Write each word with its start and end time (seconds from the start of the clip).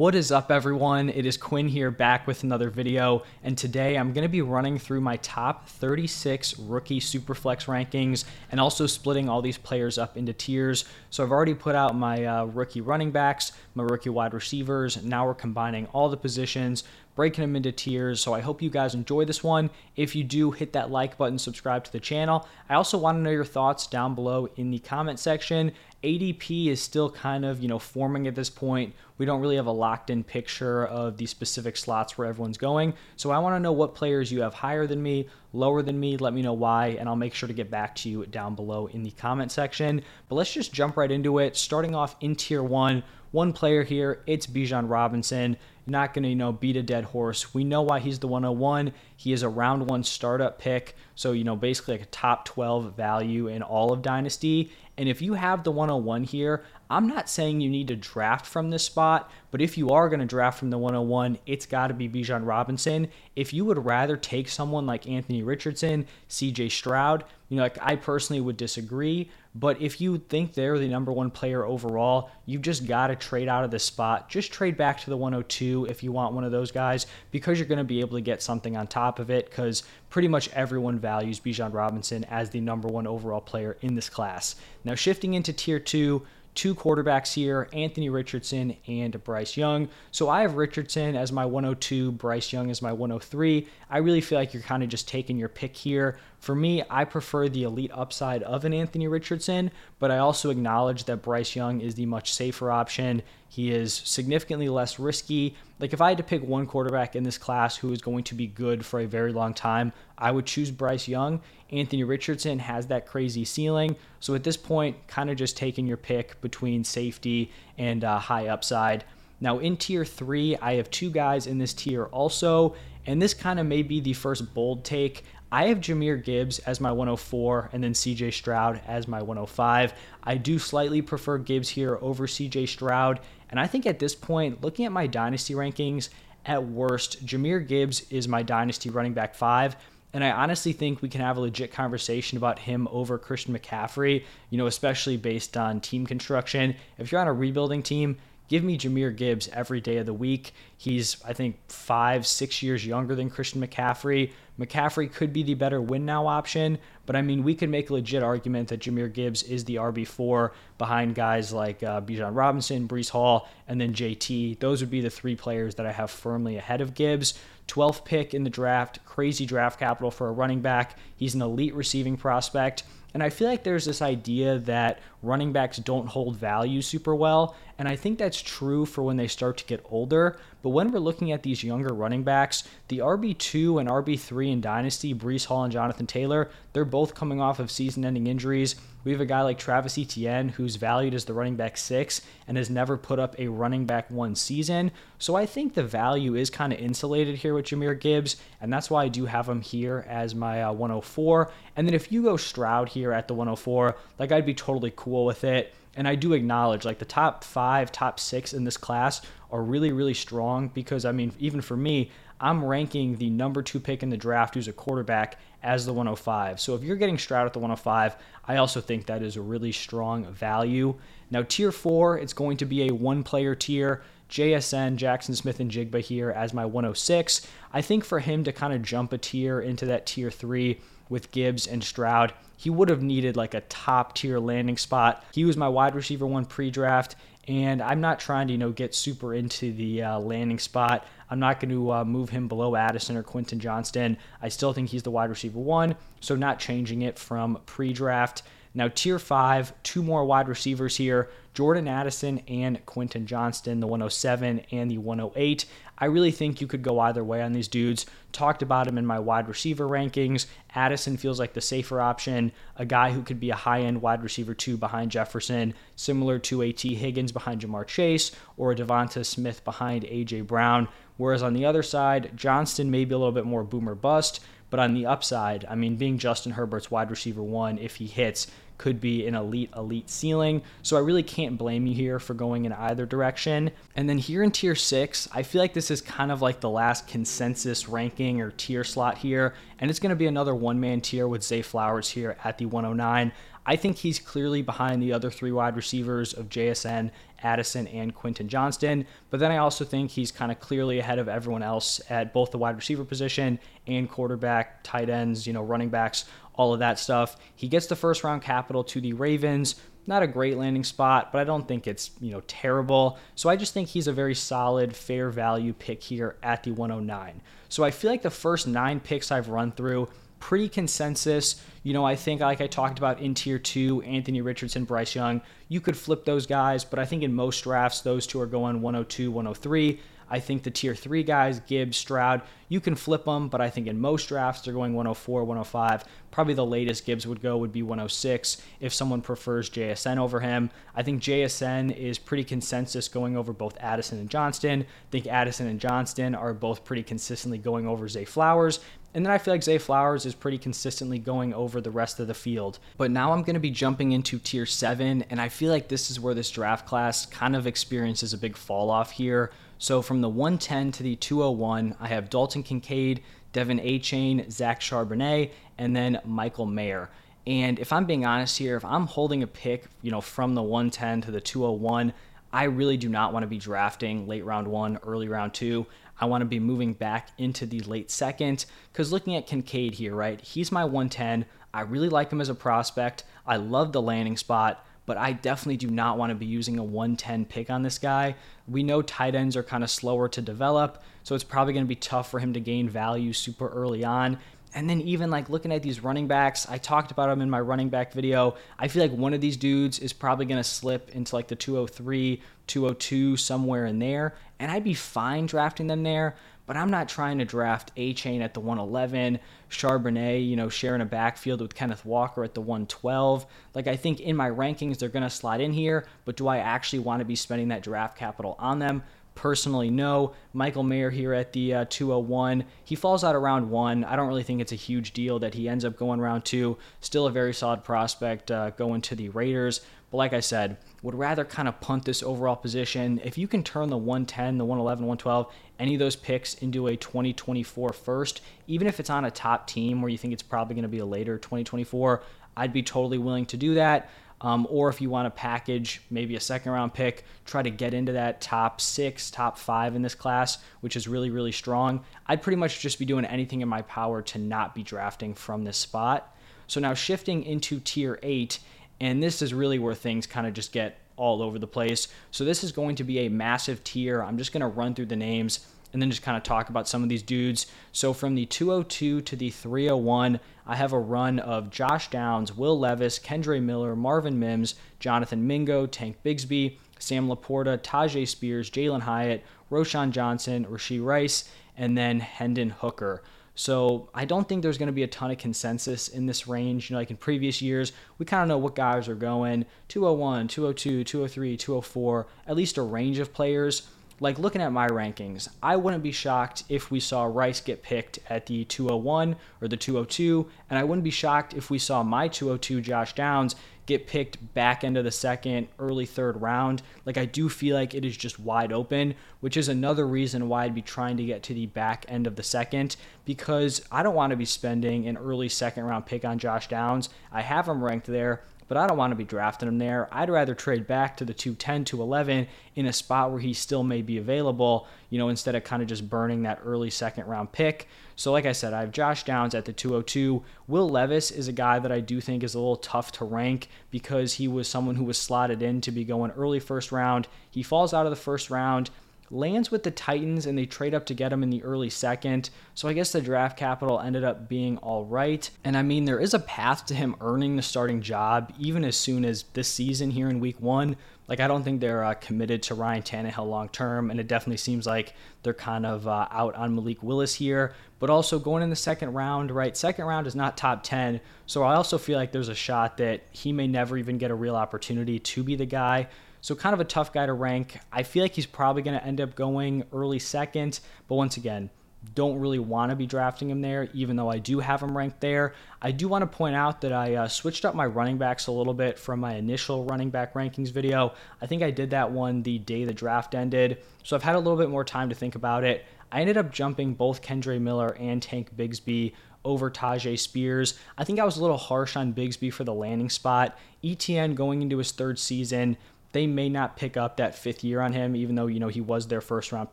What 0.00 0.14
is 0.14 0.32
up, 0.32 0.50
everyone? 0.50 1.10
It 1.10 1.26
is 1.26 1.36
Quinn 1.36 1.68
here 1.68 1.90
back 1.90 2.26
with 2.26 2.42
another 2.42 2.70
video, 2.70 3.22
and 3.44 3.58
today 3.58 3.98
I'm 3.98 4.14
going 4.14 4.22
to 4.22 4.30
be 4.30 4.40
running 4.40 4.78
through 4.78 5.02
my 5.02 5.18
top 5.18 5.68
36 5.68 6.58
rookie 6.58 7.00
Superflex 7.00 7.66
rankings 7.66 8.24
and 8.50 8.58
also 8.58 8.86
splitting 8.86 9.28
all 9.28 9.42
these 9.42 9.58
players 9.58 9.98
up 9.98 10.16
into 10.16 10.32
tiers. 10.32 10.86
So 11.10 11.22
I've 11.22 11.30
already 11.30 11.52
put 11.52 11.74
out 11.74 11.94
my 11.94 12.24
uh, 12.24 12.44
rookie 12.46 12.80
running 12.80 13.10
backs, 13.10 13.52
my 13.74 13.82
rookie 13.82 14.08
wide 14.08 14.32
receivers. 14.32 15.04
Now 15.04 15.26
we're 15.26 15.34
combining 15.34 15.84
all 15.88 16.08
the 16.08 16.16
positions, 16.16 16.84
breaking 17.14 17.42
them 17.42 17.56
into 17.56 17.72
tiers. 17.72 18.20
So 18.20 18.32
I 18.32 18.40
hope 18.40 18.62
you 18.62 18.70
guys 18.70 18.94
enjoy 18.94 19.24
this 19.24 19.42
one. 19.42 19.70
If 19.96 20.14
you 20.14 20.24
do, 20.24 20.50
hit 20.50 20.72
that 20.72 20.90
like 20.90 21.18
button, 21.18 21.38
subscribe 21.38 21.84
to 21.84 21.92
the 21.92 22.00
channel. 22.00 22.46
I 22.68 22.74
also 22.74 22.98
want 22.98 23.18
to 23.18 23.22
know 23.22 23.30
your 23.30 23.44
thoughts 23.44 23.86
down 23.86 24.14
below 24.14 24.48
in 24.56 24.70
the 24.70 24.78
comment 24.78 25.18
section. 25.18 25.72
ADP 26.02 26.68
is 26.68 26.80
still 26.80 27.10
kind 27.10 27.44
of, 27.44 27.60
you 27.60 27.68
know, 27.68 27.78
forming 27.78 28.26
at 28.26 28.34
this 28.34 28.48
point. 28.48 28.94
We 29.18 29.26
don't 29.26 29.42
really 29.42 29.56
have 29.56 29.66
a 29.66 29.72
locked 29.72 30.08
in 30.08 30.24
picture 30.24 30.86
of 30.86 31.18
the 31.18 31.26
specific 31.26 31.76
slots 31.76 32.16
where 32.16 32.26
everyone's 32.26 32.56
going. 32.56 32.94
So 33.16 33.30
I 33.30 33.38
want 33.38 33.54
to 33.54 33.60
know 33.60 33.72
what 33.72 33.94
players 33.94 34.32
you 34.32 34.40
have 34.40 34.54
higher 34.54 34.86
than 34.86 35.02
me, 35.02 35.28
lower 35.52 35.82
than 35.82 36.00
me. 36.00 36.16
Let 36.16 36.32
me 36.32 36.40
know 36.40 36.54
why, 36.54 36.96
and 36.98 37.06
I'll 37.06 37.16
make 37.16 37.34
sure 37.34 37.48
to 37.48 37.52
get 37.52 37.70
back 37.70 37.94
to 37.96 38.08
you 38.08 38.24
down 38.24 38.54
below 38.54 38.86
in 38.86 39.02
the 39.02 39.10
comment 39.10 39.52
section. 39.52 40.00
But 40.30 40.36
let's 40.36 40.54
just 40.54 40.72
jump 40.72 40.96
right 40.96 41.10
into 41.10 41.38
it. 41.38 41.54
Starting 41.54 41.94
off 41.94 42.16
in 42.22 42.34
tier 42.34 42.62
one, 42.62 43.02
one 43.32 43.52
player 43.52 43.84
here, 43.84 44.22
it's 44.26 44.46
Bijan 44.46 44.88
Robinson 44.88 45.58
not 45.90 46.14
going 46.14 46.22
to, 46.22 46.28
you 46.28 46.36
know, 46.36 46.52
beat 46.52 46.76
a 46.76 46.82
dead 46.82 47.04
horse. 47.04 47.52
We 47.52 47.64
know 47.64 47.82
why 47.82 48.00
he's 48.00 48.18
the 48.18 48.28
101. 48.28 48.92
He 49.16 49.32
is 49.32 49.42
a 49.42 49.48
round 49.48 49.88
one 49.88 50.04
startup 50.04 50.58
pick. 50.58 50.96
So, 51.14 51.32
you 51.32 51.44
know, 51.44 51.56
basically 51.56 51.94
like 51.94 52.06
a 52.06 52.06
top 52.06 52.44
12 52.46 52.96
value 52.96 53.48
in 53.48 53.62
all 53.62 53.92
of 53.92 54.02
Dynasty. 54.02 54.72
And 54.96 55.08
if 55.08 55.22
you 55.22 55.34
have 55.34 55.64
the 55.64 55.70
101 55.70 56.24
here, 56.24 56.64
I'm 56.90 57.06
not 57.06 57.28
saying 57.28 57.60
you 57.60 57.70
need 57.70 57.88
to 57.88 57.96
draft 57.96 58.44
from 58.44 58.68
this 58.68 58.84
spot, 58.84 59.30
but 59.50 59.62
if 59.62 59.78
you 59.78 59.90
are 59.90 60.08
going 60.08 60.20
to 60.20 60.26
draft 60.26 60.58
from 60.58 60.70
the 60.70 60.78
101, 60.78 61.38
it's 61.46 61.64
got 61.64 61.86
to 61.86 61.94
be 61.94 62.08
Bijan 62.08 62.46
Robinson. 62.46 63.08
If 63.36 63.54
you 63.54 63.64
would 63.64 63.84
rather 63.84 64.16
take 64.16 64.48
someone 64.48 64.86
like 64.86 65.08
Anthony 65.08 65.42
Richardson, 65.42 66.06
CJ 66.28 66.70
Stroud, 66.72 67.24
you 67.48 67.56
know, 67.56 67.62
like 67.62 67.78
I 67.80 67.96
personally 67.96 68.40
would 68.40 68.56
disagree, 68.56 69.30
but 69.54 69.80
if 69.80 70.00
you 70.00 70.18
think 70.18 70.54
they're 70.54 70.78
the 70.78 70.86
number 70.86 71.12
one 71.12 71.30
player 71.30 71.64
overall, 71.64 72.30
you've 72.46 72.62
just 72.62 72.86
got 72.86 73.08
to 73.08 73.16
trade 73.16 73.48
out 73.48 73.64
of 73.64 73.70
this 73.70 73.84
spot. 73.84 74.28
Just 74.28 74.52
trade 74.52 74.76
back 74.76 75.00
to 75.00 75.10
the 75.10 75.16
102 75.16 75.86
if 75.90 76.02
you 76.02 76.12
want 76.12 76.34
one 76.34 76.44
of 76.44 76.52
those 76.52 76.70
guys 76.70 77.06
because 77.32 77.58
you're 77.58 77.66
going 77.66 77.78
to 77.78 77.84
be 77.84 78.00
able 78.00 78.16
to 78.16 78.22
get 78.22 78.42
something 78.42 78.76
on 78.76 78.86
top 78.86 79.18
of 79.18 79.28
it 79.30 79.50
because 79.50 79.82
pretty 80.08 80.28
much 80.28 80.48
everyone 80.50 80.98
values 80.98 81.40
Bijan 81.40 81.72
Robinson 81.72 82.24
as 82.24 82.50
the 82.50 82.60
number 82.60 82.86
one 82.86 83.06
overall 83.06 83.40
player 83.40 83.76
in 83.80 83.96
this 83.96 84.08
class. 84.08 84.54
Now, 84.84 84.94
shifting 84.94 85.34
into 85.34 85.52
tier 85.52 85.80
two, 85.80 86.24
two 86.54 86.74
quarterbacks 86.74 87.32
here 87.32 87.68
Anthony 87.72 88.08
Richardson 88.08 88.76
and 88.86 89.22
Bryce 89.24 89.56
Young. 89.56 89.88
So 90.10 90.28
I 90.28 90.42
have 90.42 90.54
Richardson 90.54 91.16
as 91.16 91.32
my 91.32 91.46
102, 91.46 92.12
Bryce 92.12 92.52
Young 92.52 92.70
as 92.70 92.82
my 92.82 92.92
103. 92.92 93.66
I 93.88 93.98
really 93.98 94.20
feel 94.20 94.38
like 94.38 94.54
you're 94.54 94.62
kind 94.62 94.82
of 94.82 94.88
just 94.88 95.08
taking 95.08 95.38
your 95.38 95.48
pick 95.48 95.76
here. 95.76 96.18
For 96.40 96.54
me, 96.54 96.82
I 96.88 97.04
prefer 97.04 97.48
the 97.48 97.64
elite 97.64 97.90
upside 97.92 98.42
of 98.42 98.64
an 98.64 98.72
Anthony 98.72 99.06
Richardson, 99.06 99.70
but 99.98 100.10
I 100.10 100.18
also 100.18 100.48
acknowledge 100.48 101.04
that 101.04 101.20
Bryce 101.20 101.54
Young 101.54 101.82
is 101.82 101.94
the 101.94 102.06
much 102.06 102.32
safer 102.32 102.70
option. 102.70 103.22
He 103.46 103.70
is 103.70 103.92
significantly 103.92 104.70
less 104.70 104.98
risky. 104.98 105.54
Like, 105.78 105.92
if 105.92 106.00
I 106.00 106.08
had 106.08 106.16
to 106.16 106.24
pick 106.24 106.42
one 106.42 106.66
quarterback 106.66 107.14
in 107.14 107.24
this 107.24 107.36
class 107.36 107.76
who 107.76 107.92
is 107.92 108.00
going 108.00 108.24
to 108.24 108.34
be 108.34 108.46
good 108.46 108.86
for 108.86 109.00
a 109.00 109.06
very 109.06 109.34
long 109.34 109.52
time, 109.52 109.92
I 110.16 110.30
would 110.30 110.46
choose 110.46 110.70
Bryce 110.70 111.06
Young. 111.06 111.42
Anthony 111.70 112.04
Richardson 112.04 112.58
has 112.58 112.86
that 112.86 113.06
crazy 113.06 113.44
ceiling. 113.44 113.96
So 114.18 114.34
at 114.34 114.42
this 114.42 114.56
point, 114.56 114.96
kind 115.08 115.28
of 115.28 115.36
just 115.36 115.58
taking 115.58 115.86
your 115.86 115.98
pick 115.98 116.40
between 116.40 116.84
safety 116.84 117.52
and 117.76 118.02
uh, 118.02 118.18
high 118.18 118.48
upside. 118.48 119.04
Now, 119.42 119.58
in 119.58 119.76
tier 119.76 120.06
three, 120.06 120.56
I 120.56 120.74
have 120.74 120.90
two 120.90 121.10
guys 121.10 121.46
in 121.46 121.58
this 121.58 121.74
tier 121.74 122.04
also, 122.04 122.76
and 123.06 123.20
this 123.20 123.34
kind 123.34 123.58
of 123.58 123.66
may 123.66 123.82
be 123.82 124.00
the 124.00 124.12
first 124.14 124.54
bold 124.54 124.84
take. 124.84 125.24
I 125.52 125.66
have 125.66 125.80
Jahmyr 125.80 126.22
Gibbs 126.22 126.60
as 126.60 126.80
my 126.80 126.92
104 126.92 127.70
and 127.72 127.82
then 127.82 127.92
CJ 127.92 128.32
Stroud 128.32 128.80
as 128.86 129.08
my 129.08 129.20
105. 129.20 129.94
I 130.22 130.36
do 130.36 130.58
slightly 130.58 131.02
prefer 131.02 131.38
Gibbs 131.38 131.68
here 131.68 131.98
over 132.00 132.26
CJ 132.26 132.68
Stroud. 132.68 133.20
And 133.48 133.58
I 133.58 133.66
think 133.66 133.84
at 133.84 133.98
this 133.98 134.14
point, 134.14 134.62
looking 134.62 134.84
at 134.84 134.92
my 134.92 135.08
dynasty 135.08 135.54
rankings, 135.54 136.08
at 136.46 136.64
worst, 136.64 137.24
Jahmyr 137.26 137.66
Gibbs 137.66 138.06
is 138.10 138.28
my 138.28 138.42
dynasty 138.42 138.90
running 138.90 139.12
back 139.12 139.34
five. 139.34 139.76
And 140.12 140.24
I 140.24 140.30
honestly 140.30 140.72
think 140.72 141.02
we 141.02 141.08
can 141.08 141.20
have 141.20 141.36
a 141.36 141.40
legit 141.40 141.72
conversation 141.72 142.36
about 142.38 142.58
him 142.58 142.88
over 142.90 143.18
Christian 143.18 143.56
McCaffrey, 143.56 144.24
you 144.50 144.58
know, 144.58 144.66
especially 144.66 145.16
based 145.16 145.56
on 145.56 145.80
team 145.80 146.06
construction. 146.06 146.74
If 146.98 147.12
you're 147.12 147.20
on 147.20 147.28
a 147.28 147.32
rebuilding 147.32 147.82
team, 147.82 148.18
give 148.50 148.64
me 148.64 148.76
Jahmyr 148.76 149.16
Gibbs 149.16 149.48
every 149.52 149.80
day 149.80 149.98
of 149.98 150.06
the 150.06 150.12
week. 150.12 150.52
He's, 150.76 151.16
I 151.24 151.32
think, 151.32 151.56
five, 151.68 152.26
six 152.26 152.62
years 152.62 152.84
younger 152.84 153.14
than 153.14 153.30
Christian 153.30 153.64
McCaffrey. 153.64 154.32
McCaffrey 154.58 155.10
could 155.10 155.32
be 155.32 155.44
the 155.44 155.54
better 155.54 155.80
win 155.80 156.04
now 156.04 156.26
option, 156.26 156.78
but 157.06 157.14
I 157.14 157.22
mean, 157.22 157.44
we 157.44 157.54
could 157.54 157.70
make 157.70 157.88
a 157.88 157.94
legit 157.94 158.24
argument 158.24 158.68
that 158.68 158.80
Jahmyr 158.80 159.10
Gibbs 159.10 159.44
is 159.44 159.64
the 159.64 159.76
RB4 159.76 160.50
behind 160.78 161.14
guys 161.14 161.52
like 161.52 161.82
uh, 161.82 162.00
Bijan 162.00 162.36
Robinson, 162.36 162.88
Breece 162.88 163.10
Hall, 163.10 163.48
and 163.68 163.80
then 163.80 163.94
JT. 163.94 164.58
Those 164.58 164.80
would 164.80 164.90
be 164.90 165.00
the 165.00 165.10
three 165.10 165.36
players 165.36 165.76
that 165.76 165.86
I 165.86 165.92
have 165.92 166.10
firmly 166.10 166.56
ahead 166.56 166.80
of 166.80 166.94
Gibbs. 166.94 167.38
12th 167.70 168.04
pick 168.04 168.34
in 168.34 168.44
the 168.44 168.50
draft, 168.50 169.04
crazy 169.04 169.46
draft 169.46 169.78
capital 169.78 170.10
for 170.10 170.28
a 170.28 170.32
running 170.32 170.60
back. 170.60 170.96
He's 171.16 171.34
an 171.34 171.42
elite 171.42 171.74
receiving 171.74 172.16
prospect. 172.16 172.82
And 173.12 173.22
I 173.22 173.30
feel 173.30 173.48
like 173.48 173.64
there's 173.64 173.84
this 173.84 174.02
idea 174.02 174.58
that 174.60 175.00
running 175.22 175.52
backs 175.52 175.78
don't 175.78 176.06
hold 176.06 176.36
value 176.36 176.82
super 176.82 177.14
well. 177.14 177.56
And 177.78 177.88
I 177.88 177.96
think 177.96 178.18
that's 178.18 178.40
true 178.40 178.86
for 178.86 179.02
when 179.02 179.16
they 179.16 179.26
start 179.26 179.56
to 179.58 179.64
get 179.64 179.84
older. 179.90 180.38
But 180.62 180.70
when 180.70 180.92
we're 180.92 180.98
looking 180.98 181.32
at 181.32 181.42
these 181.42 181.64
younger 181.64 181.94
running 181.94 182.22
backs, 182.22 182.64
the 182.88 182.98
RB2 182.98 183.80
and 183.80 183.88
RB3 183.88 184.52
in 184.52 184.60
Dynasty, 184.60 185.14
Breece 185.14 185.46
Hall 185.46 185.64
and 185.64 185.72
Jonathan 185.72 186.06
Taylor, 186.06 186.50
they're 186.72 186.84
both 186.84 187.14
coming 187.14 187.40
off 187.40 187.58
of 187.58 187.70
season 187.70 188.04
ending 188.04 188.26
injuries. 188.26 188.76
We 189.02 189.12
have 189.12 189.20
a 189.20 189.26
guy 189.26 189.40
like 189.40 189.58
Travis 189.58 189.96
Etienne 189.96 190.50
who's 190.50 190.76
valued 190.76 191.14
as 191.14 191.24
the 191.24 191.32
running 191.32 191.56
back 191.56 191.78
six 191.78 192.20
and 192.46 192.58
has 192.58 192.68
never 192.68 192.98
put 192.98 193.18
up 193.18 193.38
a 193.38 193.48
running 193.48 193.86
back 193.86 194.10
one 194.10 194.34
season. 194.34 194.90
So 195.18 195.36
I 195.36 195.46
think 195.46 195.72
the 195.72 195.82
value 195.82 196.34
is 196.34 196.50
kind 196.50 196.72
of 196.72 196.78
insulated 196.78 197.36
here 197.36 197.54
with 197.54 197.66
Jahmyr 197.66 197.98
Gibbs, 197.98 198.36
and 198.60 198.70
that's 198.70 198.90
why 198.90 199.04
I 199.04 199.08
do 199.08 199.24
have 199.24 199.48
him 199.48 199.62
here 199.62 200.04
as 200.06 200.34
my 200.34 200.62
uh, 200.62 200.72
104. 200.72 201.50
And 201.76 201.86
then 201.86 201.94
if 201.94 202.12
you 202.12 202.22
go 202.22 202.36
Stroud 202.36 202.90
here 202.90 203.12
at 203.12 203.26
the 203.26 203.34
104, 203.34 203.96
like 204.18 204.32
I'd 204.32 204.46
be 204.46 204.54
totally 204.54 204.92
cool 204.94 205.24
with 205.24 205.44
it. 205.44 205.74
And 205.96 206.06
I 206.06 206.14
do 206.14 206.34
acknowledge 206.34 206.84
like 206.84 206.98
the 206.98 207.04
top 207.04 207.42
five, 207.42 207.90
top 207.90 208.20
six 208.20 208.52
in 208.52 208.64
this 208.64 208.76
class 208.76 209.22
are 209.52 209.62
really, 209.62 209.92
really 209.92 210.14
strong 210.14 210.68
because 210.68 211.04
I 211.04 211.12
mean, 211.12 211.32
even 211.38 211.60
for 211.60 211.76
me, 211.76 212.10
I'm 212.40 212.64
ranking 212.64 213.16
the 213.16 213.28
number 213.30 213.62
two 213.62 213.80
pick 213.80 214.02
in 214.02 214.08
the 214.08 214.16
draft, 214.16 214.54
who's 214.54 214.68
a 214.68 214.72
quarterback, 214.72 215.38
as 215.62 215.84
the 215.84 215.92
105. 215.92 216.58
So 216.58 216.74
if 216.74 216.82
you're 216.82 216.96
getting 216.96 217.18
Stroud 217.18 217.46
at 217.46 217.52
the 217.52 217.58
105, 217.58 218.16
I 218.46 218.56
also 218.56 218.80
think 218.80 219.06
that 219.06 219.22
is 219.22 219.36
a 219.36 219.42
really 219.42 219.72
strong 219.72 220.24
value. 220.24 220.94
Now, 221.30 221.42
tier 221.46 221.70
four, 221.70 222.18
it's 222.18 222.32
going 222.32 222.56
to 222.58 222.64
be 222.64 222.88
a 222.88 222.94
one 222.94 223.22
player 223.22 223.54
tier. 223.54 224.02
JSN, 224.30 224.96
Jackson 224.96 225.34
Smith-Njigba 225.34 226.00
here 226.00 226.30
as 226.30 226.54
my 226.54 226.64
106. 226.64 227.46
I 227.72 227.82
think 227.82 228.04
for 228.04 228.20
him 228.20 228.44
to 228.44 228.52
kind 228.52 228.72
of 228.72 228.82
jump 228.82 229.12
a 229.12 229.18
tier 229.18 229.60
into 229.60 229.86
that 229.86 230.06
tier 230.06 230.30
three 230.30 230.80
with 231.08 231.32
Gibbs 231.32 231.66
and 231.66 231.82
Stroud, 231.82 232.32
he 232.56 232.70
would 232.70 232.88
have 232.88 233.02
needed 233.02 233.36
like 233.36 233.54
a 233.54 233.62
top 233.62 234.14
tier 234.14 234.38
landing 234.38 234.76
spot. 234.76 235.24
He 235.32 235.44
was 235.44 235.56
my 235.56 235.68
wide 235.68 235.94
receiver 235.94 236.26
one 236.26 236.44
pre 236.44 236.70
draft, 236.70 237.16
and 237.48 237.82
I'm 237.82 238.00
not 238.00 238.20
trying 238.20 238.46
to 238.46 238.52
you 238.52 238.58
know 238.58 238.70
get 238.70 238.94
super 238.94 239.34
into 239.34 239.72
the 239.72 240.02
uh, 240.02 240.18
landing 240.20 240.58
spot. 240.58 241.06
I'm 241.28 241.40
not 241.40 241.58
going 241.58 241.70
to 241.70 241.92
uh, 241.92 242.04
move 242.04 242.30
him 242.30 242.48
below 242.48 242.76
Addison 242.76 243.16
or 243.16 243.22
Quentin 243.22 243.58
Johnston. 243.58 244.16
I 244.42 244.48
still 244.48 244.72
think 244.72 244.90
he's 244.90 245.02
the 245.02 245.10
wide 245.10 245.30
receiver 245.30 245.58
one, 245.58 245.96
so 246.20 246.36
not 246.36 246.58
changing 246.58 247.02
it 247.02 247.18
from 247.18 247.60
pre-draft. 247.66 248.42
Now, 248.72 248.88
tier 248.88 249.18
five, 249.18 249.72
two 249.82 250.02
more 250.02 250.24
wide 250.24 250.48
receivers 250.48 250.96
here 250.96 251.28
Jordan 251.54 251.88
Addison 251.88 252.38
and 252.46 252.84
Quentin 252.86 253.26
Johnston, 253.26 253.80
the 253.80 253.86
107 253.86 254.60
and 254.70 254.90
the 254.90 254.98
108. 254.98 255.66
I 255.98 256.04
really 256.06 256.30
think 256.30 256.60
you 256.60 256.66
could 256.66 256.82
go 256.82 257.00
either 257.00 257.24
way 257.24 257.42
on 257.42 257.52
these 257.52 257.68
dudes. 257.68 258.06
Talked 258.32 258.62
about 258.62 258.86
him 258.86 258.96
in 258.96 259.04
my 259.04 259.18
wide 259.18 259.48
receiver 259.48 259.86
rankings. 259.86 260.46
Addison 260.74 261.16
feels 261.16 261.38
like 261.38 261.52
the 261.52 261.60
safer 261.60 262.00
option, 262.00 262.52
a 262.76 262.86
guy 262.86 263.10
who 263.10 263.22
could 263.22 263.40
be 263.40 263.50
a 263.50 263.56
high 263.56 263.80
end 263.80 264.00
wide 264.00 264.22
receiver 264.22 264.54
two 264.54 264.76
behind 264.76 265.10
Jefferson, 265.10 265.74
similar 265.96 266.38
to 266.38 266.62
a 266.62 266.72
Tee 266.72 266.94
Higgins 266.94 267.32
behind 267.32 267.60
Ja'Marr 267.60 267.86
Chase 267.86 268.30
or 268.56 268.70
a 268.70 268.76
DeVonta 268.76 269.26
Smith 269.26 269.64
behind 269.64 270.04
A.J. 270.04 270.42
Brown. 270.42 270.88
Whereas 271.16 271.42
on 271.42 271.52
the 271.52 271.66
other 271.66 271.82
side, 271.82 272.30
Johnston 272.36 272.90
may 272.90 273.04
be 273.04 273.14
a 273.14 273.18
little 273.18 273.32
bit 273.32 273.44
more 273.44 273.64
boomer 273.64 273.94
bust, 273.94 274.40
but 274.70 274.80
on 274.80 274.94
the 274.94 275.06
upside, 275.06 275.64
I 275.66 275.74
mean, 275.74 275.96
being 275.96 276.18
Justin 276.18 276.52
Herbert's 276.52 276.90
wide 276.90 277.10
receiver 277.10 277.42
one, 277.42 277.78
if 277.78 277.96
he 277.96 278.06
hits, 278.06 278.46
could 278.80 278.98
be 278.98 279.26
an 279.26 279.34
elite, 279.34 279.68
elite 279.76 280.08
ceiling. 280.08 280.62
So 280.82 280.96
I 280.96 281.00
really 281.00 281.22
can't 281.22 281.58
blame 281.58 281.86
you 281.86 281.94
here 281.94 282.18
for 282.18 282.32
going 282.32 282.64
in 282.64 282.72
either 282.72 283.04
direction. 283.04 283.72
And 283.94 284.08
then 284.08 284.16
here 284.16 284.42
in 284.42 284.50
tier 284.50 284.74
six, 284.74 285.28
I 285.34 285.42
feel 285.42 285.60
like 285.60 285.74
this 285.74 285.90
is 285.90 286.00
kind 286.00 286.32
of 286.32 286.40
like 286.40 286.60
the 286.60 286.70
last 286.70 287.06
consensus 287.06 287.90
ranking 287.90 288.40
or 288.40 288.52
tier 288.52 288.82
slot 288.82 289.18
here. 289.18 289.52
And 289.80 289.90
it's 289.90 290.00
going 290.00 290.10
to 290.10 290.16
be 290.16 290.26
another 290.26 290.54
one 290.54 290.80
man 290.80 291.02
tier 291.02 291.28
with 291.28 291.42
Zay 291.42 291.60
Flowers 291.60 292.08
here 292.08 292.38
at 292.42 292.56
the 292.56 292.64
109. 292.64 293.32
I 293.66 293.76
think 293.76 293.98
he's 293.98 294.18
clearly 294.18 294.62
behind 294.62 295.02
the 295.02 295.12
other 295.12 295.30
three 295.30 295.52
wide 295.52 295.76
receivers 295.76 296.32
of 296.32 296.48
JSN, 296.48 297.10
Addison, 297.42 297.86
and 297.88 298.14
Quentin 298.14 298.48
Johnston. 298.48 299.06
But 299.28 299.40
then 299.40 299.50
I 299.52 299.58
also 299.58 299.84
think 299.84 300.10
he's 300.10 300.32
kind 300.32 300.50
of 300.50 300.58
clearly 300.58 300.98
ahead 300.98 301.18
of 301.18 301.28
everyone 301.28 301.62
else 301.62 302.00
at 302.08 302.32
both 302.32 302.50
the 302.50 302.58
wide 302.58 302.76
receiver 302.76 303.04
position 303.04 303.58
and 303.86 304.08
quarterback, 304.08 304.82
tight 304.82 305.10
ends, 305.10 305.46
you 305.46 305.52
know, 305.52 305.62
running 305.62 305.90
backs, 305.90 306.24
all 306.60 306.74
of 306.74 306.80
that 306.80 306.98
stuff. 306.98 307.38
He 307.56 307.68
gets 307.68 307.86
the 307.86 307.96
first 307.96 308.22
round 308.22 308.42
capital 308.42 308.84
to 308.84 309.00
the 309.00 309.14
Ravens. 309.14 309.76
Not 310.06 310.22
a 310.22 310.26
great 310.26 310.58
landing 310.58 310.84
spot, 310.84 311.32
but 311.32 311.40
I 311.40 311.44
don't 311.44 311.66
think 311.66 311.86
it's, 311.86 312.10
you 312.20 312.32
know, 312.32 312.42
terrible. 312.46 313.18
So 313.34 313.48
I 313.48 313.56
just 313.56 313.72
think 313.72 313.88
he's 313.88 314.08
a 314.08 314.12
very 314.12 314.34
solid, 314.34 314.94
fair 314.94 315.30
value 315.30 315.72
pick 315.72 316.02
here 316.02 316.36
at 316.42 316.62
the 316.62 316.72
109. 316.72 317.40
So 317.70 317.82
I 317.82 317.90
feel 317.90 318.10
like 318.10 318.20
the 318.20 318.30
first 318.30 318.66
nine 318.66 319.00
picks 319.00 319.32
I've 319.32 319.48
run 319.48 319.72
through, 319.72 320.10
pretty 320.38 320.68
consensus. 320.68 321.62
You 321.82 321.94
know, 321.94 322.04
I 322.04 322.14
think, 322.14 322.42
like 322.42 322.60
I 322.60 322.66
talked 322.66 322.98
about 322.98 323.20
in 323.20 323.32
tier 323.32 323.58
two, 323.58 324.02
Anthony 324.02 324.42
Richardson, 324.42 324.84
Bryce 324.84 325.14
Young, 325.14 325.40
you 325.68 325.80
could 325.80 325.96
flip 325.96 326.26
those 326.26 326.46
guys, 326.46 326.84
but 326.84 326.98
I 326.98 327.06
think 327.06 327.22
in 327.22 327.32
most 327.32 327.64
drafts, 327.64 328.02
those 328.02 328.26
two 328.26 328.38
are 328.38 328.46
going 328.46 328.82
102, 328.82 329.30
103. 329.30 329.98
I 330.30 330.40
think 330.40 330.62
the 330.62 330.70
tier 330.70 330.94
three 330.94 331.22
guys, 331.22 331.60
Gibbs, 331.60 331.96
Stroud, 331.96 332.42
you 332.68 332.80
can 332.80 332.94
flip 332.94 333.24
them, 333.24 333.48
but 333.48 333.60
I 333.60 333.68
think 333.68 333.88
in 333.88 334.00
most 334.00 334.28
drafts 334.28 334.62
they're 334.62 334.72
going 334.72 334.94
104, 334.94 335.44
105. 335.44 336.04
Probably 336.30 336.54
the 336.54 336.64
latest 336.64 337.04
Gibbs 337.04 337.26
would 337.26 337.42
go 337.42 337.58
would 337.58 337.72
be 337.72 337.82
106 337.82 338.62
if 338.78 338.94
someone 338.94 339.22
prefers 339.22 339.68
JSN 339.68 340.18
over 340.18 340.38
him. 340.38 340.70
I 340.94 341.02
think 341.02 341.20
JSN 341.20 341.96
is 341.96 342.18
pretty 342.18 342.44
consensus 342.44 343.08
going 343.08 343.36
over 343.36 343.52
both 343.52 343.76
Addison 343.80 344.20
and 344.20 344.30
Johnston. 344.30 344.82
I 344.82 345.10
think 345.10 345.26
Addison 345.26 345.66
and 345.66 345.80
Johnston 345.80 346.36
are 346.36 346.54
both 346.54 346.84
pretty 346.84 347.02
consistently 347.02 347.58
going 347.58 347.88
over 347.88 348.08
Zay 348.08 348.24
Flowers. 348.24 348.78
And 349.12 349.26
then 349.26 349.32
I 349.32 349.38
feel 349.38 349.52
like 349.52 349.64
Zay 349.64 349.78
Flowers 349.78 350.24
is 350.24 350.36
pretty 350.36 350.58
consistently 350.58 351.18
going 351.18 351.52
over 351.52 351.80
the 351.80 351.90
rest 351.90 352.20
of 352.20 352.28
the 352.28 352.34
field. 352.34 352.78
But 352.96 353.10
now 353.10 353.32
I'm 353.32 353.42
going 353.42 353.54
to 353.54 353.60
be 353.60 353.70
jumping 353.70 354.12
into 354.12 354.38
tier 354.38 354.66
seven, 354.66 355.24
and 355.30 355.40
I 355.40 355.48
feel 355.48 355.72
like 355.72 355.88
this 355.88 356.10
is 356.10 356.20
where 356.20 356.34
this 356.34 356.50
draft 356.50 356.86
class 356.86 357.26
kind 357.26 357.56
of 357.56 357.66
experiences 357.66 358.32
a 358.32 358.38
big 358.38 358.56
fall 358.56 358.88
off 358.88 359.10
here. 359.10 359.50
So 359.80 360.02
from 360.02 360.20
the 360.20 360.28
110 360.28 360.92
to 360.92 361.02
the 361.02 361.16
201, 361.16 361.96
I 361.98 362.08
have 362.08 362.28
Dalton 362.28 362.62
Kincaid, 362.62 363.22
De'Von 363.54 363.82
Achane, 363.82 364.52
Zach 364.52 364.78
Charbonnet, 364.78 365.52
and 365.78 365.96
then 365.96 366.20
Michael 366.26 366.66
Mayer. 366.66 367.08
And 367.46 367.78
if 367.78 367.90
I'm 367.90 368.04
being 368.04 368.26
honest 368.26 368.58
here, 368.58 368.76
if 368.76 368.84
I'm 368.84 369.06
holding 369.06 369.42
a 369.42 369.46
pick, 369.46 369.86
you 370.02 370.10
know, 370.10 370.20
from 370.20 370.54
the 370.54 370.62
110 370.62 371.22
to 371.22 371.30
the 371.30 371.40
201, 371.40 372.12
I 372.52 372.64
really 372.64 372.98
do 372.98 373.08
not 373.08 373.32
want 373.32 373.44
to 373.44 373.46
be 373.46 373.56
drafting 373.56 374.28
late 374.28 374.44
round 374.44 374.68
one, 374.68 374.98
early 375.02 375.28
round 375.28 375.54
two. 375.54 375.86
I 376.20 376.26
want 376.26 376.42
to 376.42 376.46
be 376.46 376.60
moving 376.60 376.92
back 376.92 377.30
into 377.38 377.64
the 377.64 377.80
late 377.80 378.10
second 378.10 378.66
because 378.92 379.12
looking 379.12 379.34
at 379.34 379.46
Kincaid 379.46 379.94
here, 379.94 380.14
right? 380.14 380.38
He's 380.42 380.70
my 380.70 380.84
110. 380.84 381.46
I 381.72 381.80
really 381.80 382.10
like 382.10 382.30
him 382.30 382.42
as 382.42 382.50
a 382.50 382.54
prospect. 382.54 383.24
I 383.46 383.56
love 383.56 383.92
the 383.92 384.02
landing 384.02 384.36
spot 384.36 384.84
but 385.10 385.18
I 385.18 385.32
definitely 385.32 385.76
do 385.76 385.90
not 385.90 386.18
want 386.18 386.30
to 386.30 386.36
be 386.36 386.46
using 386.46 386.78
a 386.78 386.84
110 386.84 387.44
pick 387.46 387.68
on 387.68 387.82
this 387.82 387.98
guy. 387.98 388.36
We 388.68 388.84
know 388.84 389.02
tight 389.02 389.34
ends 389.34 389.56
are 389.56 389.64
kind 389.64 389.82
of 389.82 389.90
slower 389.90 390.28
to 390.28 390.40
develop, 390.40 391.02
so 391.24 391.34
it's 391.34 391.42
probably 391.42 391.72
going 391.72 391.84
to 391.84 391.88
be 391.88 391.96
tough 391.96 392.30
for 392.30 392.38
him 392.38 392.52
to 392.52 392.60
gain 392.60 392.88
value 392.88 393.32
super 393.32 393.66
early 393.66 394.04
on. 394.04 394.38
And 394.72 394.88
then 394.88 395.00
even 395.00 395.28
like 395.28 395.50
looking 395.50 395.72
at 395.72 395.82
these 395.82 395.98
running 395.98 396.28
backs, 396.28 396.64
I 396.70 396.78
talked 396.78 397.10
about 397.10 397.26
them 397.26 397.40
in 397.40 397.50
my 397.50 397.58
running 397.58 397.88
back 397.88 398.12
video. 398.12 398.54
I 398.78 398.86
feel 398.86 399.02
like 399.02 399.10
one 399.10 399.34
of 399.34 399.40
these 399.40 399.56
dudes 399.56 399.98
is 399.98 400.12
probably 400.12 400.46
going 400.46 400.60
to 400.60 400.62
slip 400.62 401.08
into 401.08 401.34
like 401.34 401.48
the 401.48 401.56
203, 401.56 402.40
202 402.68 403.36
somewhere 403.36 403.86
in 403.86 403.98
there, 403.98 404.36
and 404.60 404.70
I'd 404.70 404.84
be 404.84 404.94
fine 404.94 405.46
drafting 405.46 405.88
them 405.88 406.04
there 406.04 406.36
but 406.70 406.76
I'm 406.76 406.90
not 406.90 407.08
trying 407.08 407.38
to 407.38 407.44
draft 407.44 407.92
Achane 407.96 408.42
at 408.42 408.54
the 408.54 408.60
111, 408.60 409.40
Charbonnet, 409.70 410.48
you 410.48 410.54
know, 410.54 410.68
sharing 410.68 411.00
a 411.00 411.04
backfield 411.04 411.60
with 411.60 411.74
Kenneth 411.74 412.04
Walker 412.04 412.44
at 412.44 412.54
the 412.54 412.60
112. 412.60 413.44
Like, 413.74 413.88
I 413.88 413.96
think 413.96 414.20
in 414.20 414.36
my 414.36 414.48
rankings, 414.48 414.98
they're 414.98 415.08
going 415.08 415.24
to 415.24 415.30
slide 415.30 415.60
in 415.60 415.72
here, 415.72 416.06
but 416.24 416.36
do 416.36 416.46
I 416.46 416.58
actually 416.58 417.00
want 417.00 417.22
to 417.22 417.24
be 417.24 417.34
spending 417.34 417.66
that 417.70 417.82
draft 417.82 418.16
capital 418.16 418.54
on 418.60 418.78
them? 418.78 419.02
Personally, 419.40 419.88
no. 419.88 420.34
Michael 420.52 420.82
Mayer 420.82 421.08
here 421.08 421.32
at 421.32 421.54
the 421.54 421.72
uh, 421.72 421.84
201. 421.88 422.62
He 422.84 422.94
falls 422.94 423.24
out 423.24 423.34
around 423.34 423.70
one. 423.70 424.04
I 424.04 424.14
don't 424.14 424.28
really 424.28 424.42
think 424.42 424.60
it's 424.60 424.72
a 424.72 424.76
huge 424.76 425.14
deal 425.14 425.38
that 425.38 425.54
he 425.54 425.66
ends 425.66 425.82
up 425.82 425.96
going 425.96 426.20
round 426.20 426.44
two. 426.44 426.76
Still 427.00 427.26
a 427.26 427.30
very 427.30 427.54
solid 427.54 427.82
prospect 427.82 428.50
uh, 428.50 428.68
going 428.68 429.00
to 429.00 429.14
the 429.14 429.30
Raiders. 429.30 429.80
But 430.10 430.18
like 430.18 430.34
I 430.34 430.40
said, 430.40 430.76
would 431.02 431.14
rather 431.14 431.46
kind 431.46 431.68
of 431.68 431.80
punt 431.80 432.04
this 432.04 432.22
overall 432.22 432.54
position. 432.54 433.18
If 433.24 433.38
you 433.38 433.48
can 433.48 433.62
turn 433.62 433.88
the 433.88 433.96
110, 433.96 434.58
the 434.58 434.64
111, 434.66 435.06
112, 435.06 435.50
any 435.78 435.94
of 435.94 436.00
those 436.00 436.16
picks 436.16 436.52
into 436.56 436.88
a 436.88 436.96
2024 436.96 437.94
first, 437.94 438.42
even 438.66 438.86
if 438.86 439.00
it's 439.00 439.08
on 439.08 439.24
a 439.24 439.30
top 439.30 439.66
team 439.66 440.02
where 440.02 440.10
you 440.10 440.18
think 440.18 440.34
it's 440.34 440.42
probably 440.42 440.74
going 440.74 440.82
to 440.82 440.88
be 440.88 440.98
a 440.98 441.06
later 441.06 441.38
2024, 441.38 442.22
I'd 442.58 442.74
be 442.74 442.82
totally 442.82 443.16
willing 443.16 443.46
to 443.46 443.56
do 443.56 443.72
that. 443.76 444.10
Um, 444.42 444.66
or 444.70 444.88
if 444.88 445.00
you 445.00 445.10
want 445.10 445.26
to 445.26 445.30
package 445.30 446.00
maybe 446.10 446.34
a 446.34 446.40
second 446.40 446.72
round 446.72 446.94
pick, 446.94 447.24
try 447.44 447.62
to 447.62 447.70
get 447.70 447.92
into 447.92 448.12
that 448.12 448.40
top 448.40 448.80
six, 448.80 449.30
top 449.30 449.58
five 449.58 449.94
in 449.94 450.02
this 450.02 450.14
class, 450.14 450.58
which 450.80 450.96
is 450.96 451.06
really, 451.06 451.30
really 451.30 451.52
strong. 451.52 452.04
I'd 452.26 452.42
pretty 452.42 452.56
much 452.56 452.80
just 452.80 452.98
be 452.98 453.04
doing 453.04 453.26
anything 453.26 453.60
in 453.60 453.68
my 453.68 453.82
power 453.82 454.22
to 454.22 454.38
not 454.38 454.74
be 454.74 454.82
drafting 454.82 455.34
from 455.34 455.64
this 455.64 455.76
spot. 455.76 456.34
So 456.68 456.80
now 456.80 456.94
shifting 456.94 457.42
into 457.42 457.80
tier 457.80 458.18
eight, 458.22 458.60
and 458.98 459.22
this 459.22 459.42
is 459.42 459.52
really 459.52 459.78
where 459.78 459.94
things 459.94 460.26
kind 460.26 460.46
of 460.46 460.54
just 460.54 460.72
get 460.72 460.98
all 461.16 461.42
over 461.42 461.58
the 461.58 461.66
place. 461.66 462.08
So 462.30 462.44
this 462.44 462.64
is 462.64 462.72
going 462.72 462.96
to 462.96 463.04
be 463.04 463.20
a 463.20 463.28
massive 463.28 463.84
tier. 463.84 464.22
I'm 464.22 464.38
just 464.38 464.52
going 464.52 464.62
to 464.62 464.66
run 464.68 464.94
through 464.94 465.06
the 465.06 465.16
names 465.16 465.66
and 465.92 466.00
then 466.00 466.10
just 466.10 466.22
kind 466.22 466.36
of 466.36 466.42
talk 466.42 466.68
about 466.68 466.88
some 466.88 467.02
of 467.02 467.08
these 467.08 467.22
dudes. 467.22 467.66
So 467.92 468.12
from 468.12 468.34
the 468.34 468.46
202 468.46 469.22
to 469.22 469.36
the 469.36 469.50
301, 469.50 470.40
I 470.66 470.76
have 470.76 470.92
a 470.92 470.98
run 470.98 471.38
of 471.38 471.70
Josh 471.70 472.10
Downs, 472.10 472.56
Will 472.56 472.78
Levis, 472.78 473.18
Kendre 473.18 473.62
Miller, 473.62 473.96
Marvin 473.96 474.38
Mims, 474.38 474.74
Jonathan 474.98 475.46
Mingo, 475.46 475.86
Tank 475.86 476.18
Bigsby, 476.24 476.76
Sam 476.98 477.28
LaPorta, 477.28 477.78
Tyjae 477.78 478.28
Spears, 478.28 478.70
Jalin 478.70 479.00
Hyatt, 479.00 479.44
Roschon 479.70 480.10
Johnson, 480.10 480.66
Rashee 480.66 481.02
Rice, 481.02 481.50
and 481.76 481.96
then 481.96 482.20
Hendon 482.20 482.70
Hooker. 482.70 483.22
So 483.54 484.08
I 484.14 484.24
don't 484.24 484.48
think 484.48 484.62
there's 484.62 484.78
going 484.78 484.86
to 484.86 484.92
be 484.92 485.02
a 485.02 485.08
ton 485.08 485.30
of 485.30 485.38
consensus 485.38 486.08
in 486.08 486.26
this 486.26 486.46
range. 486.46 486.88
You 486.88 486.94
know, 486.94 487.00
like 487.00 487.10
in 487.10 487.16
previous 487.16 487.60
years, 487.60 487.92
we 488.18 488.24
kind 488.24 488.42
of 488.42 488.48
know 488.48 488.58
what 488.58 488.74
guys 488.74 489.08
are 489.08 489.14
going 489.14 489.66
201, 489.88 490.48
202, 490.48 491.04
203, 491.04 491.56
204, 491.56 492.26
at 492.46 492.56
least 492.56 492.78
a 492.78 492.82
range 492.82 493.18
of 493.18 493.32
players. 493.32 493.88
Like 494.22 494.38
looking 494.38 494.60
at 494.60 494.70
my 494.70 494.86
rankings, 494.86 495.48
I 495.62 495.76
wouldn't 495.76 496.02
be 496.02 496.12
shocked 496.12 496.64
if 496.68 496.90
we 496.90 497.00
saw 497.00 497.24
Rice 497.24 497.62
get 497.62 497.82
picked 497.82 498.18
at 498.28 498.44
the 498.44 498.66
201 498.66 499.34
or 499.62 499.68
the 499.68 499.78
202, 499.78 500.46
and 500.68 500.78
I 500.78 500.84
wouldn't 500.84 501.04
be 501.04 501.10
shocked 501.10 501.54
if 501.54 501.70
we 501.70 501.78
saw 501.78 502.02
my 502.02 502.28
202 502.28 502.82
Josh 502.82 503.14
Downs 503.14 503.56
get 503.86 504.06
picked 504.06 504.52
back 504.54 504.84
end 504.84 504.98
of 504.98 505.04
the 505.04 505.10
second, 505.10 505.68
early 505.78 506.04
third 506.04 506.40
round. 506.42 506.82
Like 507.06 507.16
I 507.16 507.24
do 507.24 507.48
feel 507.48 507.74
like 507.74 507.94
it 507.94 508.04
is 508.04 508.14
just 508.14 508.38
wide 508.38 508.72
open, 508.72 509.14
which 509.40 509.56
is 509.56 509.68
another 509.68 510.06
reason 510.06 510.48
why 510.48 510.64
I'd 510.64 510.74
be 510.74 510.82
trying 510.82 511.16
to 511.16 511.24
get 511.24 511.42
to 511.44 511.54
the 511.54 511.66
back 511.66 512.04
end 512.06 512.26
of 512.26 512.36
the 512.36 512.42
second 512.42 512.96
because 513.24 513.82
I 513.90 514.02
don't 514.02 514.14
want 514.14 514.32
to 514.32 514.36
be 514.36 514.44
spending 514.44 515.08
an 515.08 515.16
early 515.16 515.48
second 515.48 515.84
round 515.84 516.04
pick 516.04 516.26
on 516.26 516.38
Josh 516.38 516.68
Downs. 516.68 517.08
I 517.32 517.40
have 517.40 517.66
him 517.66 517.82
ranked 517.82 518.06
there 518.06 518.44
but 518.70 518.76
I 518.76 518.86
don't 518.86 518.96
want 518.96 519.10
to 519.10 519.16
be 519.16 519.24
drafting 519.24 519.66
him 519.66 519.78
there. 519.78 520.08
I'd 520.12 520.30
rather 520.30 520.54
trade 520.54 520.86
back 520.86 521.16
to 521.16 521.24
the 521.24 521.34
210 521.34 521.86
to 521.86 522.02
11 522.02 522.46
in 522.76 522.86
a 522.86 522.92
spot 522.92 523.32
where 523.32 523.40
he 523.40 523.52
still 523.52 523.82
may 523.82 524.00
be 524.00 524.16
available, 524.16 524.86
you 525.08 525.18
know, 525.18 525.28
instead 525.28 525.56
of 525.56 525.64
kind 525.64 525.82
of 525.82 525.88
just 525.88 526.08
burning 526.08 526.44
that 526.44 526.60
early 526.64 526.88
second 526.88 527.26
round 527.26 527.50
pick. 527.50 527.88
So, 528.14 528.30
like 528.30 528.46
I 528.46 528.52
said, 528.52 528.72
I 528.72 528.82
have 528.82 528.92
Josh 528.92 529.24
Downs 529.24 529.56
at 529.56 529.64
the 529.64 529.72
202. 529.72 530.44
Will 530.68 530.88
Levis 530.88 531.32
is 531.32 531.48
a 531.48 531.52
guy 531.52 531.80
that 531.80 531.90
I 531.90 531.98
do 531.98 532.20
think 532.20 532.44
is 532.44 532.54
a 532.54 532.60
little 532.60 532.76
tough 532.76 533.10
to 533.12 533.24
rank 533.24 533.68
because 533.90 534.34
he 534.34 534.46
was 534.46 534.68
someone 534.68 534.94
who 534.94 535.04
was 535.04 535.18
slotted 535.18 535.62
in 535.62 535.80
to 535.80 535.90
be 535.90 536.04
going 536.04 536.30
early 536.30 536.60
first 536.60 536.92
round. 536.92 537.26
He 537.50 537.64
falls 537.64 537.92
out 537.92 538.06
of 538.06 538.10
the 538.10 538.16
first 538.16 538.50
round 538.50 538.90
lands 539.30 539.70
with 539.70 539.84
the 539.84 539.90
Titans 539.90 540.46
and 540.46 540.58
they 540.58 540.66
trade 540.66 540.94
up 540.94 541.06
to 541.06 541.14
get 541.14 541.32
him 541.32 541.42
in 541.42 541.50
the 541.50 541.62
early 541.62 541.90
second. 541.90 542.50
So 542.74 542.88
I 542.88 542.92
guess 542.92 543.12
the 543.12 543.20
draft 543.20 543.56
capital 543.56 544.00
ended 544.00 544.24
up 544.24 544.48
being 544.48 544.76
all 544.78 545.04
right. 545.04 545.48
And 545.64 545.76
I 545.76 545.82
mean, 545.82 546.04
there 546.04 546.20
is 546.20 546.34
a 546.34 546.40
path 546.40 546.86
to 546.86 546.94
him 546.94 547.16
earning 547.20 547.56
the 547.56 547.62
starting 547.62 548.00
job 548.00 548.52
even 548.58 548.84
as 548.84 548.96
soon 548.96 549.24
as 549.24 549.44
this 549.52 549.68
season 549.68 550.10
here 550.10 550.28
in 550.28 550.40
week 550.40 550.60
one. 550.60 550.96
Like, 551.30 551.38
I 551.38 551.46
don't 551.46 551.62
think 551.62 551.80
they're 551.80 552.02
uh, 552.02 552.14
committed 552.14 552.60
to 552.64 552.74
Ryan 552.74 553.02
Tannehill 553.04 553.48
long 553.48 553.68
term, 553.68 554.10
and 554.10 554.18
it 554.18 554.26
definitely 554.26 554.56
seems 554.56 554.84
like 554.84 555.14
they're 555.44 555.54
kind 555.54 555.86
of 555.86 556.08
uh, 556.08 556.26
out 556.28 556.56
on 556.56 556.74
Malik 556.74 557.04
Willis 557.04 557.36
here. 557.36 557.72
But 558.00 558.10
also 558.10 558.40
going 558.40 558.64
in 558.64 558.70
the 558.70 558.74
second 558.74 559.12
round, 559.12 559.52
right? 559.52 559.76
Second 559.76 560.06
round 560.06 560.26
is 560.26 560.34
not 560.34 560.56
top 560.56 560.82
10. 560.82 561.20
So 561.46 561.62
I 561.62 561.76
also 561.76 561.98
feel 561.98 562.18
like 562.18 562.32
there's 562.32 562.48
a 562.48 562.54
shot 562.54 562.96
that 562.96 563.22
he 563.30 563.52
may 563.52 563.68
never 563.68 563.96
even 563.96 564.18
get 564.18 564.32
a 564.32 564.34
real 564.34 564.56
opportunity 564.56 565.20
to 565.20 565.44
be 565.44 565.54
the 565.54 565.66
guy. 565.66 566.08
So 566.40 566.54
kind 566.54 566.74
of 566.74 566.80
a 566.80 566.84
tough 566.84 567.12
guy 567.12 567.26
to 567.26 567.32
rank. 567.32 567.78
I 567.92 568.02
feel 568.02 568.22
like 568.22 568.34
he's 568.34 568.46
probably 568.46 568.82
going 568.82 568.98
to 568.98 569.04
end 569.04 569.20
up 569.20 569.34
going 569.34 569.84
early 569.92 570.18
second, 570.18 570.80
but 571.08 571.16
once 571.16 571.36
again, 571.36 571.70
don't 572.14 572.38
really 572.38 572.58
want 572.58 572.90
to 572.90 572.96
be 572.96 573.06
drafting 573.06 573.50
him 573.50 573.60
there, 573.60 573.90
even 573.92 574.16
though 574.16 574.30
I 574.30 574.38
do 574.38 574.60
have 574.60 574.82
him 574.82 574.96
ranked 574.96 575.20
there. 575.20 575.54
I 575.82 575.90
do 575.90 576.08
want 576.08 576.22
to 576.22 576.26
point 576.26 576.56
out 576.56 576.80
that 576.80 576.92
I 576.92 577.14
uh, 577.14 577.28
switched 577.28 577.64
up 577.64 577.74
my 577.74 577.84
running 577.84 578.16
backs 578.16 578.46
a 578.46 578.52
little 578.52 578.72
bit 578.72 578.98
from 578.98 579.20
my 579.20 579.34
initial 579.34 579.84
running 579.84 580.08
back 580.08 580.32
rankings 580.32 580.70
video. 580.70 581.12
I 581.42 581.46
think 581.46 581.62
I 581.62 581.70
did 581.70 581.90
that 581.90 582.10
one 582.10 582.42
the 582.42 582.58
day 582.58 582.84
the 582.84 582.94
draft 582.94 583.34
ended, 583.34 583.82
so 584.02 584.16
I've 584.16 584.22
had 584.22 584.36
a 584.36 584.38
little 584.38 584.56
bit 584.56 584.70
more 584.70 584.84
time 584.84 585.10
to 585.10 585.14
think 585.14 585.34
about 585.34 585.62
it. 585.62 585.84
I 586.10 586.22
ended 586.22 586.38
up 586.38 586.52
jumping 586.52 586.94
both 586.94 587.22
Kendre 587.22 587.60
Miller 587.60 587.94
and 588.00 588.22
Tank 588.22 588.56
Bigsby 588.56 589.12
over 589.44 589.70
Tyjae 589.70 590.18
Spears. 590.18 590.78
I 590.98 591.04
think 591.04 591.18
I 591.18 591.24
was 591.24 591.36
a 591.36 591.42
little 591.42 591.56
harsh 591.56 591.96
on 591.96 592.14
Bigsby 592.14 592.52
for 592.52 592.64
the 592.64 592.74
landing 592.74 593.10
spot. 593.10 593.58
Etienne 593.84 594.34
going 594.34 594.62
into 594.62 594.78
his 594.78 594.92
third 594.92 595.18
season, 595.18 595.76
they 596.12 596.26
may 596.26 596.48
not 596.48 596.76
pick 596.76 596.96
up 596.96 597.16
that 597.16 597.34
fifth 597.34 597.62
year 597.62 597.80
on 597.80 597.92
him, 597.92 598.16
even 598.16 598.34
though, 598.34 598.46
you 598.46 598.58
know, 598.58 598.68
he 598.68 598.80
was 598.80 599.06
their 599.06 599.20
first 599.20 599.52
round 599.52 599.72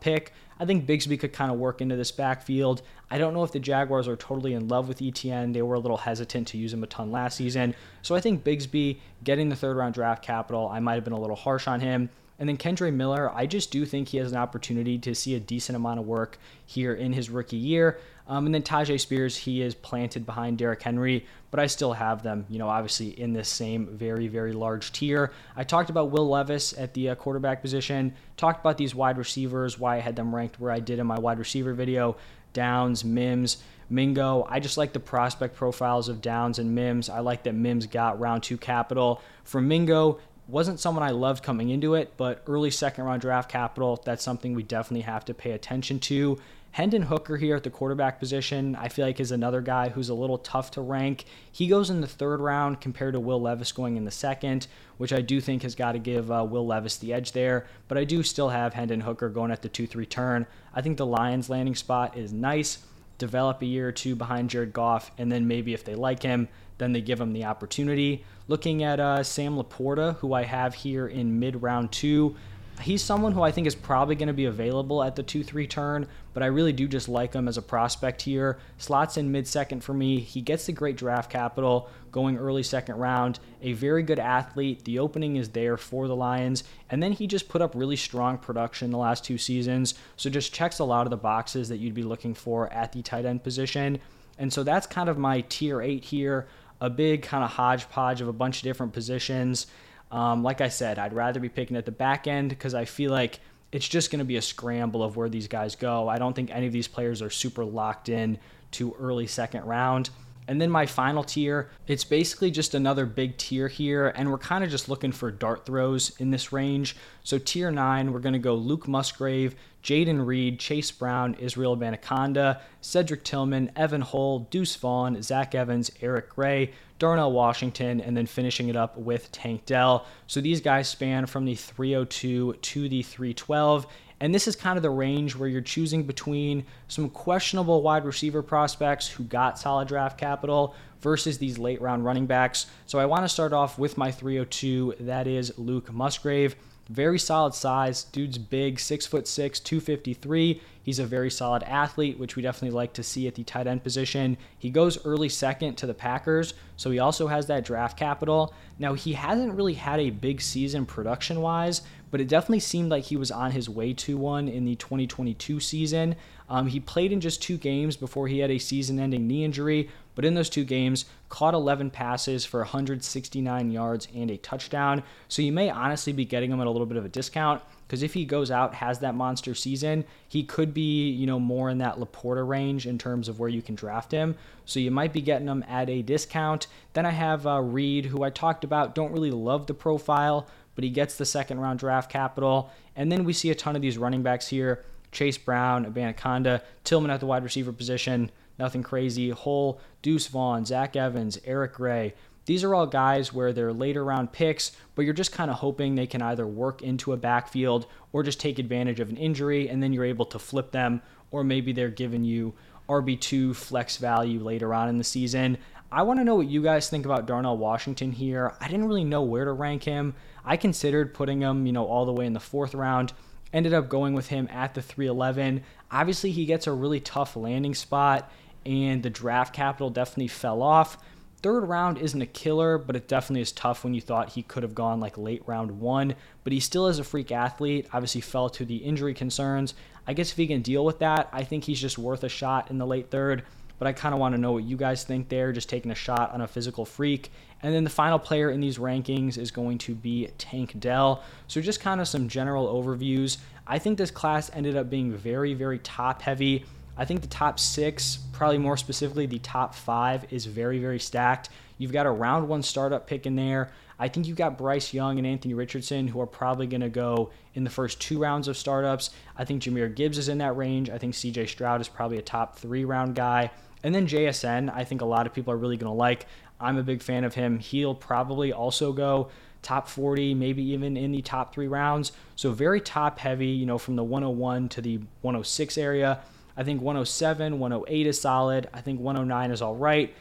pick. 0.00 0.32
I 0.60 0.64
think 0.64 0.86
Bigsby 0.86 1.18
could 1.18 1.32
kind 1.32 1.50
of 1.50 1.58
work 1.58 1.80
into 1.80 1.96
this 1.96 2.12
backfield. 2.12 2.82
I 3.10 3.18
don't 3.18 3.34
know 3.34 3.44
if 3.44 3.52
the 3.52 3.60
Jaguars 3.60 4.08
are 4.08 4.16
totally 4.16 4.54
in 4.54 4.68
love 4.68 4.88
with 4.88 5.02
Etienne. 5.02 5.52
They 5.52 5.62
were 5.62 5.74
a 5.74 5.80
little 5.80 5.96
hesitant 5.96 6.48
to 6.48 6.58
use 6.58 6.72
him 6.72 6.82
a 6.82 6.86
ton 6.86 7.10
last 7.10 7.36
season. 7.36 7.74
So 8.02 8.14
I 8.14 8.20
think 8.20 8.44
Bigsby 8.44 8.98
getting 9.24 9.48
the 9.48 9.56
third 9.56 9.76
round 9.76 9.94
draft 9.94 10.22
capital, 10.22 10.68
I 10.68 10.80
might 10.80 10.94
have 10.94 11.04
been 11.04 11.12
a 11.12 11.20
little 11.20 11.36
harsh 11.36 11.66
on 11.66 11.80
him. 11.80 12.10
And 12.40 12.48
then 12.48 12.56
Kendre 12.56 12.92
Miller, 12.92 13.32
I 13.34 13.46
just 13.46 13.72
do 13.72 13.84
think 13.84 14.08
he 14.08 14.18
has 14.18 14.30
an 14.30 14.38
opportunity 14.38 14.96
to 14.98 15.14
see 15.14 15.34
a 15.34 15.40
decent 15.40 15.74
amount 15.74 15.98
of 15.98 16.06
work 16.06 16.38
here 16.64 16.94
in 16.94 17.12
his 17.12 17.30
rookie 17.30 17.56
year. 17.56 17.98
Um, 18.28 18.44
and 18.44 18.54
then 18.54 18.62
Tyjae 18.62 19.00
Spears, 19.00 19.36
he 19.36 19.62
is 19.62 19.74
planted 19.74 20.26
behind 20.26 20.58
Derrick 20.58 20.82
Henry, 20.82 21.26
but 21.50 21.58
I 21.58 21.66
still 21.66 21.94
have 21.94 22.22
them, 22.22 22.44
you 22.50 22.58
know, 22.58 22.68
obviously 22.68 23.18
in 23.18 23.32
this 23.32 23.48
same 23.48 23.86
very, 23.86 24.28
very 24.28 24.52
large 24.52 24.92
tier. 24.92 25.32
I 25.56 25.64
talked 25.64 25.88
about 25.88 26.10
Will 26.10 26.28
Levis 26.28 26.74
at 26.76 26.92
the 26.92 27.10
uh, 27.10 27.14
quarterback 27.14 27.62
position, 27.62 28.14
talked 28.36 28.60
about 28.60 28.76
these 28.76 28.94
wide 28.94 29.16
receivers, 29.16 29.78
why 29.78 29.96
I 29.96 30.00
had 30.00 30.14
them 30.14 30.34
ranked 30.34 30.60
where 30.60 30.70
I 30.70 30.80
did 30.80 30.98
in 30.98 31.06
my 31.06 31.18
wide 31.18 31.38
receiver 31.38 31.72
video 31.72 32.16
Downs, 32.52 33.04
Mims. 33.04 33.58
Mingo. 33.90 34.46
I 34.48 34.60
just 34.60 34.76
like 34.76 34.92
the 34.92 35.00
prospect 35.00 35.56
profiles 35.56 36.08
of 36.08 36.20
Downs 36.20 36.58
and 36.58 36.74
Mims. 36.74 37.08
I 37.08 37.20
like 37.20 37.44
that 37.44 37.54
Mims 37.54 37.86
got 37.86 38.20
round 38.20 38.42
two 38.42 38.58
capital. 38.58 39.22
For 39.44 39.60
Mingo, 39.60 40.18
wasn't 40.46 40.80
someone 40.80 41.02
I 41.02 41.10
loved 41.10 41.42
coming 41.42 41.70
into 41.70 41.94
it, 41.94 42.14
but 42.16 42.42
early 42.46 42.70
second 42.70 43.04
round 43.04 43.20
draft 43.20 43.50
capital, 43.50 44.00
that's 44.04 44.24
something 44.24 44.54
we 44.54 44.62
definitely 44.62 45.02
have 45.02 45.24
to 45.26 45.34
pay 45.34 45.52
attention 45.52 46.00
to. 46.00 46.38
Hendon 46.72 47.02
Hooker 47.02 47.36
here 47.36 47.56
at 47.56 47.64
the 47.64 47.70
quarterback 47.70 48.20
position, 48.20 48.76
I 48.76 48.88
feel 48.88 49.04
like 49.04 49.18
is 49.18 49.32
another 49.32 49.60
guy 49.60 49.88
who's 49.88 50.10
a 50.10 50.14
little 50.14 50.38
tough 50.38 50.70
to 50.72 50.80
rank. 50.80 51.24
He 51.50 51.66
goes 51.66 51.90
in 51.90 52.00
the 52.00 52.06
third 52.06 52.40
round 52.40 52.80
compared 52.80 53.14
to 53.14 53.20
Will 53.20 53.40
Levis 53.40 53.72
going 53.72 53.96
in 53.96 54.04
the 54.04 54.10
second, 54.10 54.68
which 54.96 55.12
I 55.12 55.20
do 55.20 55.40
think 55.40 55.62
has 55.62 55.74
got 55.74 55.92
to 55.92 55.98
give 55.98 56.30
uh, 56.30 56.46
Will 56.48 56.66
Levis 56.66 56.96
the 56.98 57.12
edge 57.12 57.32
there. 57.32 57.66
But 57.88 57.98
I 57.98 58.04
do 58.04 58.22
still 58.22 58.50
have 58.50 58.74
Hendon 58.74 59.00
Hooker 59.00 59.28
going 59.28 59.50
at 59.50 59.62
the 59.62 59.68
2 59.68 59.86
3 59.86 60.06
turn. 60.06 60.46
I 60.72 60.80
think 60.80 60.98
the 60.98 61.06
Lions 61.06 61.50
landing 61.50 61.74
spot 61.74 62.16
is 62.16 62.32
nice. 62.32 62.78
Develop 63.16 63.60
a 63.62 63.66
year 63.66 63.88
or 63.88 63.92
two 63.92 64.14
behind 64.14 64.48
Jared 64.48 64.72
Goff, 64.72 65.10
and 65.18 65.32
then 65.32 65.48
maybe 65.48 65.74
if 65.74 65.84
they 65.84 65.96
like 65.96 66.22
him, 66.22 66.46
then 66.78 66.92
they 66.92 67.00
give 67.00 67.20
him 67.20 67.32
the 67.32 67.44
opportunity. 67.44 68.24
Looking 68.46 68.84
at 68.84 69.00
uh, 69.00 69.24
Sam 69.24 69.56
LaPorta, 69.56 70.16
who 70.18 70.32
I 70.32 70.44
have 70.44 70.74
here 70.74 71.08
in 71.08 71.40
mid 71.40 71.60
round 71.60 71.90
two, 71.90 72.36
he's 72.80 73.02
someone 73.02 73.32
who 73.32 73.42
I 73.42 73.50
think 73.50 73.66
is 73.66 73.74
probably 73.74 74.14
going 74.14 74.28
to 74.28 74.34
be 74.34 74.44
available 74.44 75.02
at 75.02 75.16
the 75.16 75.22
2 75.22 75.42
3 75.42 75.66
turn, 75.66 76.06
but 76.34 76.42
I 76.42 76.46
really 76.46 76.72
do 76.72 76.86
just 76.86 77.08
like 77.08 77.34
him 77.34 77.48
as 77.48 77.56
a 77.56 77.62
prospect 77.62 78.22
here. 78.22 78.58
Slots 78.78 79.16
in 79.16 79.32
mid 79.32 79.46
second 79.46 79.82
for 79.82 79.94
me. 79.94 80.20
He 80.20 80.40
gets 80.40 80.66
the 80.66 80.72
great 80.72 80.96
draft 80.96 81.30
capital 81.30 81.88
going 82.12 82.36
early 82.36 82.62
second 82.62 82.96
round. 82.96 83.38
A 83.62 83.72
very 83.72 84.02
good 84.02 84.18
athlete. 84.18 84.84
The 84.84 84.98
opening 84.98 85.36
is 85.36 85.50
there 85.50 85.76
for 85.76 86.08
the 86.08 86.16
Lions. 86.16 86.64
And 86.90 87.02
then 87.02 87.12
he 87.12 87.26
just 87.26 87.48
put 87.48 87.62
up 87.62 87.74
really 87.74 87.96
strong 87.96 88.38
production 88.38 88.90
the 88.90 88.98
last 88.98 89.24
two 89.24 89.38
seasons. 89.38 89.94
So 90.16 90.30
just 90.30 90.54
checks 90.54 90.78
a 90.78 90.84
lot 90.84 91.06
of 91.06 91.10
the 91.10 91.16
boxes 91.16 91.68
that 91.68 91.78
you'd 91.78 91.94
be 91.94 92.02
looking 92.02 92.34
for 92.34 92.72
at 92.72 92.92
the 92.92 93.02
tight 93.02 93.24
end 93.24 93.42
position. 93.42 93.98
And 94.38 94.52
so 94.52 94.62
that's 94.62 94.86
kind 94.86 95.08
of 95.08 95.18
my 95.18 95.40
tier 95.48 95.80
eight 95.82 96.04
here. 96.04 96.46
A 96.80 96.88
big 96.88 97.22
kind 97.22 97.42
of 97.42 97.50
hodgepodge 97.50 98.20
of 98.20 98.28
a 98.28 98.32
bunch 98.32 98.58
of 98.58 98.62
different 98.62 98.92
positions. 98.92 99.66
Um, 100.10 100.42
like 100.42 100.60
I 100.60 100.68
said, 100.68 100.98
I'd 100.98 101.12
rather 101.12 101.40
be 101.40 101.48
picking 101.48 101.76
at 101.76 101.84
the 101.84 101.92
back 101.92 102.26
end 102.26 102.50
because 102.50 102.74
I 102.74 102.84
feel 102.84 103.10
like 103.10 103.40
it's 103.72 103.86
just 103.86 104.10
going 104.10 104.20
to 104.20 104.24
be 104.24 104.36
a 104.36 104.42
scramble 104.42 105.02
of 105.02 105.16
where 105.16 105.28
these 105.28 105.48
guys 105.48 105.76
go. 105.76 106.08
I 106.08 106.18
don't 106.18 106.34
think 106.34 106.50
any 106.50 106.66
of 106.66 106.72
these 106.72 106.88
players 106.88 107.20
are 107.20 107.30
super 107.30 107.64
locked 107.64 108.08
in 108.08 108.38
to 108.72 108.96
early 108.98 109.26
second 109.26 109.64
round. 109.64 110.10
And 110.48 110.60
then 110.60 110.70
my 110.70 110.86
final 110.86 111.22
tier, 111.22 111.68
it's 111.86 112.04
basically 112.04 112.50
just 112.50 112.74
another 112.74 113.04
big 113.04 113.36
tier 113.36 113.68
here, 113.68 114.08
and 114.08 114.30
we're 114.30 114.38
kind 114.38 114.64
of 114.64 114.70
just 114.70 114.88
looking 114.88 115.12
for 115.12 115.30
dart 115.30 115.66
throws 115.66 116.16
in 116.18 116.30
this 116.30 116.52
range. 116.52 116.96
So 117.22 117.38
tier 117.38 117.70
nine, 117.70 118.12
we're 118.12 118.20
going 118.20 118.32
to 118.32 118.38
go 118.38 118.54
Luke 118.54 118.88
Musgrave, 118.88 119.54
Jayden 119.82 120.26
Reed, 120.26 120.58
Chase 120.58 120.90
Brown, 120.90 121.34
Israel 121.34 121.76
Abanikanda, 121.76 122.62
Cedric 122.80 123.24
Tillman, 123.24 123.70
Evan 123.76 124.00
Hull, 124.00 124.40
Deuce 124.50 124.74
Vaughn, 124.76 125.22
Zach 125.22 125.54
Evans, 125.54 125.90
Eric 126.00 126.30
Gray, 126.30 126.72
Darnell 126.98 127.30
Washington, 127.30 128.00
and 128.00 128.16
then 128.16 128.26
finishing 128.26 128.68
it 128.68 128.76
up 128.76 128.96
with 128.96 129.30
Tank 129.30 129.66
Dell. 129.66 130.06
So 130.26 130.40
these 130.40 130.62
guys 130.62 130.88
span 130.88 131.26
from 131.26 131.44
the 131.44 131.54
302 131.54 132.54
to 132.54 132.88
the 132.88 133.02
312. 133.02 133.86
And 134.20 134.34
this 134.34 134.48
is 134.48 134.56
kind 134.56 134.76
of 134.76 134.82
the 134.82 134.90
range 134.90 135.36
where 135.36 135.48
you're 135.48 135.60
choosing 135.60 136.02
between 136.02 136.66
some 136.88 137.08
questionable 137.08 137.82
wide 137.82 138.04
receiver 138.04 138.42
prospects 138.42 139.08
who 139.08 139.24
got 139.24 139.58
solid 139.58 139.88
draft 139.88 140.18
capital 140.18 140.74
versus 141.00 141.38
these 141.38 141.58
late 141.58 141.80
round 141.80 142.04
running 142.04 142.26
backs. 142.26 142.66
So 142.86 142.98
I 142.98 143.06
want 143.06 143.24
to 143.24 143.28
start 143.28 143.52
off 143.52 143.78
with 143.78 143.96
my 143.96 144.10
302. 144.10 144.96
That 145.00 145.26
is 145.26 145.56
Luke 145.58 145.92
Musgrave. 145.92 146.56
Very 146.88 147.18
solid 147.18 147.54
size. 147.54 148.04
Dude's 148.04 148.38
big, 148.38 148.80
six 148.80 149.06
foot 149.06 149.28
six, 149.28 149.60
253. 149.60 150.62
He's 150.82 150.98
a 150.98 151.04
very 151.04 151.30
solid 151.30 151.62
athlete, 151.64 152.18
which 152.18 152.34
we 152.34 152.42
definitely 152.42 152.74
like 152.74 152.94
to 152.94 153.02
see 153.02 153.28
at 153.28 153.34
the 153.34 153.44
tight 153.44 153.66
end 153.66 153.82
position. 153.82 154.38
He 154.58 154.70
goes 154.70 155.04
early 155.04 155.28
second 155.28 155.74
to 155.76 155.86
the 155.86 155.92
Packers, 155.92 156.54
so 156.78 156.90
he 156.90 156.98
also 156.98 157.26
has 157.26 157.46
that 157.48 157.66
draft 157.66 157.98
capital. 157.98 158.54
Now, 158.78 158.94
he 158.94 159.12
hasn't 159.12 159.52
really 159.52 159.74
had 159.74 160.00
a 160.00 160.08
big 160.08 160.40
season 160.40 160.86
production 160.86 161.42
wise, 161.42 161.82
but 162.10 162.20
it 162.20 162.28
definitely 162.28 162.60
seemed 162.60 162.90
like 162.90 163.04
he 163.04 163.16
was 163.16 163.30
on 163.30 163.50
his 163.50 163.68
way 163.68 163.92
to 163.92 164.16
one 164.16 164.48
in 164.48 164.64
the 164.64 164.76
2022 164.76 165.60
season. 165.60 166.16
Um, 166.48 166.66
he 166.68 166.80
played 166.80 167.12
in 167.12 167.20
just 167.20 167.42
two 167.42 167.58
games 167.58 167.96
before 167.96 168.28
he 168.28 168.38
had 168.38 168.50
a 168.50 168.58
season 168.58 168.98
ending 168.98 169.26
knee 169.26 169.44
injury, 169.44 169.90
but 170.14 170.24
in 170.24 170.34
those 170.34 170.48
two 170.48 170.64
games, 170.64 171.04
caught 171.28 171.54
11 171.54 171.90
passes 171.90 172.44
for 172.44 172.60
169 172.60 173.70
yards 173.70 174.08
and 174.14 174.30
a 174.30 174.36
touchdown. 174.38 175.02
So 175.28 175.42
you 175.42 175.52
may 175.52 175.70
honestly 175.70 176.12
be 176.12 176.24
getting 176.24 176.50
him 176.50 176.60
at 176.60 176.66
a 176.66 176.70
little 176.70 176.86
bit 176.86 176.96
of 176.96 177.04
a 177.04 177.10
discount 177.10 177.62
because 177.86 178.02
if 178.02 178.14
he 178.14 178.26
goes 178.26 178.50
out 178.50 178.74
has 178.74 178.98
that 178.98 179.14
monster 179.14 179.54
season, 179.54 180.04
he 180.28 180.42
could 180.44 180.74
be 180.74 181.08
you 181.10 181.26
know 181.26 181.40
more 181.40 181.70
in 181.70 181.78
that 181.78 181.96
LaPorta 181.96 182.46
range 182.46 182.86
in 182.86 182.98
terms 182.98 183.28
of 183.28 183.38
where 183.38 183.48
you 183.48 183.62
can 183.62 183.74
draft 183.74 184.12
him. 184.12 184.36
So 184.66 184.78
you 184.78 184.90
might 184.90 185.12
be 185.12 185.22
getting 185.22 185.48
him 185.48 185.64
at 185.66 185.88
a 185.88 186.02
discount. 186.02 186.66
Then 186.92 187.06
I 187.06 187.10
have 187.10 187.46
uh, 187.46 187.60
Reed, 187.60 188.06
who 188.06 188.22
I 188.22 188.30
talked 188.30 188.64
about. 188.64 188.94
Don't 188.94 189.12
really 189.12 189.30
love 189.30 189.66
the 189.66 189.74
profile, 189.74 190.46
but 190.78 190.84
he 190.84 190.90
gets 190.90 191.16
the 191.16 191.24
second 191.24 191.58
round 191.58 191.80
draft 191.80 192.08
capital. 192.08 192.70
And 192.94 193.10
then 193.10 193.24
we 193.24 193.32
see 193.32 193.50
a 193.50 193.54
ton 193.56 193.74
of 193.74 193.82
these 193.82 193.98
running 193.98 194.22
backs 194.22 194.46
here. 194.46 194.84
Chase 195.10 195.36
Brown, 195.36 195.92
Abanikanda, 195.92 196.62
Tillman 196.84 197.10
at 197.10 197.18
the 197.18 197.26
wide 197.26 197.42
receiver 197.42 197.72
position, 197.72 198.30
nothing 198.60 198.84
crazy. 198.84 199.30
Hull, 199.30 199.80
Deuce 200.02 200.28
Vaughn, 200.28 200.64
Zach 200.64 200.94
Evans, 200.94 201.36
Eric 201.44 201.72
Gray. 201.72 202.14
These 202.46 202.62
are 202.62 202.76
all 202.76 202.86
guys 202.86 203.32
where 203.32 203.52
they're 203.52 203.72
later 203.72 204.04
round 204.04 204.30
picks, 204.30 204.70
but 204.94 205.04
you're 205.04 205.14
just 205.14 205.32
kind 205.32 205.50
of 205.50 205.56
hoping 205.56 205.96
they 205.96 206.06
can 206.06 206.22
either 206.22 206.46
work 206.46 206.80
into 206.80 207.12
a 207.12 207.16
backfield 207.16 207.88
or 208.12 208.22
just 208.22 208.38
take 208.38 208.60
advantage 208.60 209.00
of 209.00 209.08
an 209.08 209.16
injury 209.16 209.68
and 209.68 209.82
then 209.82 209.92
you're 209.92 210.04
able 210.04 210.26
to 210.26 210.38
flip 210.38 210.70
them, 210.70 211.02
or 211.32 211.42
maybe 211.42 211.72
they're 211.72 211.88
giving 211.88 212.22
you 212.22 212.54
RB2 212.88 213.56
flex 213.56 213.96
value 213.96 214.38
later 214.38 214.72
on 214.72 214.88
in 214.88 214.96
the 214.96 215.02
season. 215.02 215.58
I 215.90 216.02
want 216.02 216.20
to 216.20 216.24
know 216.24 216.34
what 216.34 216.48
you 216.48 216.62
guys 216.62 216.90
think 216.90 217.06
about 217.06 217.26
Darnell 217.26 217.56
Washington 217.56 218.12
here. 218.12 218.52
I 218.60 218.68
didn't 218.68 218.88
really 218.88 219.04
know 219.04 219.22
where 219.22 219.46
to 219.46 219.52
rank 219.52 219.84
him. 219.84 220.14
I 220.48 220.56
considered 220.56 221.12
putting 221.12 221.42
him, 221.42 221.66
you 221.66 221.72
know, 221.72 221.84
all 221.84 222.06
the 222.06 222.12
way 222.12 222.24
in 222.24 222.32
the 222.32 222.40
fourth 222.40 222.74
round. 222.74 223.12
Ended 223.52 223.74
up 223.74 223.90
going 223.90 224.14
with 224.14 224.28
him 224.28 224.48
at 224.50 224.72
the 224.72 224.80
311. 224.80 225.62
Obviously, 225.90 226.30
he 226.30 226.46
gets 226.46 226.66
a 226.66 226.72
really 226.72 227.00
tough 227.00 227.36
landing 227.36 227.74
spot 227.74 228.32
and 228.64 229.02
the 229.02 229.10
draft 229.10 229.54
capital 229.54 229.90
definitely 229.90 230.28
fell 230.28 230.62
off. 230.62 230.96
Third 231.42 231.64
round 231.64 231.98
isn't 231.98 232.20
a 232.20 232.26
killer, 232.26 232.78
but 232.78 232.96
it 232.96 233.08
definitely 233.08 233.42
is 233.42 233.52
tough 233.52 233.84
when 233.84 233.92
you 233.92 234.00
thought 234.00 234.30
he 234.30 234.42
could 234.42 234.62
have 234.62 234.74
gone 234.74 235.00
like 235.00 235.18
late 235.18 235.42
round 235.46 235.80
one. 235.80 236.14
But 236.44 236.54
he 236.54 236.60
still 236.60 236.88
is 236.88 236.98
a 236.98 237.04
freak 237.04 237.30
athlete. 237.30 237.86
Obviously, 237.92 238.22
fell 238.22 238.48
to 238.50 238.64
the 238.64 238.76
injury 238.76 239.12
concerns. 239.12 239.74
I 240.06 240.14
guess 240.14 240.30
if 240.30 240.38
he 240.38 240.46
can 240.46 240.62
deal 240.62 240.84
with 240.84 240.98
that, 241.00 241.28
I 241.30 241.44
think 241.44 241.64
he's 241.64 241.80
just 241.80 241.98
worth 241.98 242.24
a 242.24 242.28
shot 242.30 242.70
in 242.70 242.78
the 242.78 242.86
late 242.86 243.10
third. 243.10 243.44
But 243.78 243.88
I 243.88 243.92
kind 243.92 244.14
of 244.14 244.20
want 244.20 244.34
to 244.34 244.40
know 244.40 244.52
what 244.52 244.64
you 244.64 244.76
guys 244.76 245.04
think 245.04 245.28
there, 245.28 245.52
just 245.52 245.68
taking 245.68 245.90
a 245.90 245.94
shot 245.94 246.32
on 246.32 246.40
a 246.40 246.48
physical 246.48 246.84
freak. 246.84 247.30
And 247.62 247.74
then 247.74 247.84
the 247.84 247.90
final 247.90 248.18
player 248.18 248.50
in 248.50 248.60
these 248.60 248.78
rankings 248.78 249.38
is 249.38 249.50
going 249.50 249.78
to 249.78 249.94
be 249.94 250.28
Tank 250.38 250.78
Dell. 250.78 251.22
So, 251.46 251.60
just 251.60 251.80
kind 251.80 252.00
of 252.00 252.08
some 252.08 252.28
general 252.28 252.66
overviews. 252.66 253.38
I 253.66 253.78
think 253.78 253.98
this 253.98 254.10
class 254.10 254.50
ended 254.54 254.76
up 254.76 254.88
being 254.88 255.12
very, 255.12 255.54
very 255.54 255.78
top 255.78 256.22
heavy. 256.22 256.64
I 256.96 257.04
think 257.04 257.20
the 257.20 257.28
top 257.28 257.60
six, 257.60 258.18
probably 258.32 258.58
more 258.58 258.76
specifically 258.76 259.26
the 259.26 259.38
top 259.38 259.74
five, 259.74 260.32
is 260.32 260.46
very, 260.46 260.78
very 260.78 260.98
stacked. 260.98 261.50
You've 261.78 261.92
got 261.92 262.06
a 262.06 262.10
round 262.10 262.48
one 262.48 262.62
startup 262.62 263.06
pick 263.06 263.24
in 263.24 263.36
there. 263.36 263.70
I 264.00 264.08
think 264.08 264.26
you've 264.26 264.36
got 264.36 264.58
Bryce 264.58 264.92
Young 264.94 265.18
and 265.18 265.26
Anthony 265.26 265.54
Richardson 265.54 266.08
who 266.08 266.20
are 266.20 266.26
probably 266.26 266.66
going 266.66 266.80
to 266.80 266.88
go 266.88 267.30
in 267.54 267.64
the 267.64 267.70
first 267.70 268.00
two 268.00 268.18
rounds 268.20 268.46
of 268.46 268.56
startups. 268.56 269.10
I 269.36 269.44
think 269.44 269.62
Jahmyr 269.62 269.94
Gibbs 269.94 270.18
is 270.18 270.28
in 270.28 270.38
that 270.38 270.56
range. 270.56 270.90
I 270.90 270.98
think 270.98 271.14
CJ 271.14 271.48
Stroud 271.48 271.80
is 271.80 271.88
probably 271.88 272.18
a 272.18 272.22
top 272.22 272.56
three 272.58 272.84
round 272.84 273.14
guy. 273.16 273.50
And 273.82 273.94
then 273.94 274.06
JSN, 274.06 274.72
I 274.74 274.84
think 274.84 275.00
a 275.00 275.06
lot 275.06 275.26
of 275.26 275.34
people 275.34 275.52
are 275.52 275.56
really 275.56 275.76
going 275.76 275.90
to 275.90 275.96
like. 275.96 276.26
I'm 276.60 276.76
a 276.76 276.82
big 276.82 277.02
fan 277.02 277.24
of 277.24 277.34
him. 277.34 277.58
He'll 277.58 277.94
probably 277.94 278.52
also 278.52 278.92
go 278.92 279.30
top 279.62 279.88
40, 279.88 280.34
maybe 280.34 280.62
even 280.62 280.96
in 280.96 281.12
the 281.12 281.22
top 281.22 281.52
three 281.52 281.68
rounds. 281.68 282.12
So 282.36 282.52
very 282.52 282.80
top 282.80 283.18
heavy, 283.18 283.48
you 283.48 283.66
know, 283.66 283.78
from 283.78 283.96
the 283.96 284.04
101 284.04 284.68
to 284.70 284.80
the 284.80 284.98
106 285.22 285.78
area. 285.78 286.20
I 286.56 286.64
think 286.64 286.80
107, 286.80 287.58
108 287.58 288.06
is 288.06 288.20
solid. 288.20 288.68
I 288.72 288.80
think 288.80 289.00
109 289.00 289.50
is 289.50 289.62
all 289.62 289.76
right. 289.76 290.12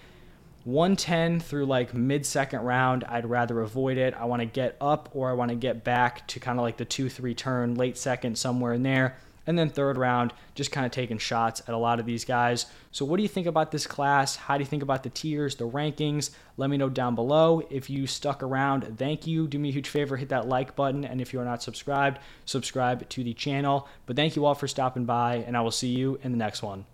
110 0.65 1.39
through 1.39 1.65
like 1.65 1.93
mid 1.93 2.25
second 2.25 2.59
round, 2.59 3.05
I'd 3.05 3.25
rather 3.25 3.61
avoid 3.61 3.97
it. 3.97 4.13
I 4.13 4.25
want 4.25 4.41
to 4.41 4.45
get 4.45 4.75
up 4.81 5.09
or 5.13 5.29
I 5.29 5.33
want 5.33 5.49
to 5.49 5.55
get 5.55 5.85
back 5.85 6.27
to 6.27 6.41
kind 6.41 6.59
of 6.59 6.63
like 6.63 6.75
the 6.75 6.85
2 6.85 7.09
3 7.09 7.33
turn, 7.33 7.75
late 7.75 7.97
second, 7.97 8.37
somewhere 8.37 8.73
in 8.73 8.83
there. 8.83 9.15
And 9.47 9.57
then 9.57 9.69
third 9.69 9.97
round, 9.97 10.33
just 10.55 10.71
kind 10.71 10.85
of 10.85 10.91
taking 10.91 11.17
shots 11.17 11.61
at 11.67 11.73
a 11.73 11.77
lot 11.77 11.99
of 11.99 12.05
these 12.05 12.25
guys. 12.25 12.65
So, 12.91 13.05
what 13.05 13.15
do 13.17 13.23
you 13.23 13.29
think 13.29 13.47
about 13.47 13.71
this 13.71 13.87
class? 13.87 14.35
How 14.35 14.57
do 14.57 14.61
you 14.61 14.67
think 14.67 14.83
about 14.83 15.03
the 15.03 15.09
tiers, 15.09 15.55
the 15.55 15.67
rankings? 15.67 16.31
Let 16.57 16.69
me 16.69 16.75
know 16.75 16.89
down 16.89 17.15
below. 17.15 17.61
If 17.69 17.89
you 17.89 18.07
stuck 18.07 18.43
around, 18.43 18.97
thank 18.97 19.25
you. 19.25 19.47
Do 19.47 19.57
me 19.57 19.69
a 19.69 19.71
huge 19.71 19.87
favor, 19.87 20.17
hit 20.17 20.29
that 20.29 20.49
like 20.49 20.75
button. 20.75 21.05
And 21.05 21.21
if 21.21 21.31
you 21.31 21.39
are 21.39 21.45
not 21.45 21.63
subscribed, 21.63 22.19
subscribe 22.43 23.07
to 23.09 23.23
the 23.23 23.33
channel. 23.33 23.87
But 24.05 24.17
thank 24.17 24.35
you 24.35 24.45
all 24.45 24.55
for 24.55 24.67
stopping 24.67 25.05
by, 25.05 25.37
and 25.47 25.55
I 25.55 25.61
will 25.61 25.71
see 25.71 25.89
you 25.89 26.19
in 26.23 26.31
the 26.31 26.37
next 26.37 26.61
one. 26.61 26.87